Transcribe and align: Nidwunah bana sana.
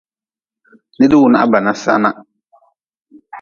Nidwunah 0.97 1.45
bana 1.51 1.73
sana. 1.83 2.11